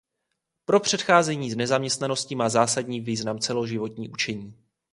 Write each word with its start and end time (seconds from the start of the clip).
Pro 0.65 0.79
předcházení 0.79 1.55
nezaměstnanosti 1.55 2.35
má 2.35 2.49
zásadní 2.49 3.01
význam 3.01 3.39
celoživotní 3.39 4.09
učení. 4.09 4.57